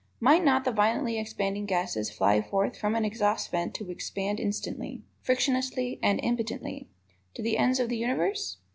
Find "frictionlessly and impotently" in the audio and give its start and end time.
5.23-6.89